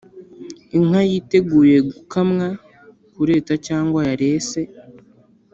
Inka 0.77 1.01
yiteguye 1.09 1.77
gukamwa, 1.89 2.47
Kureta 3.13 3.53
cyangwa 3.67 3.99
yarese 4.09 4.61